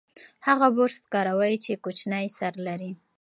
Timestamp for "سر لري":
2.37-2.91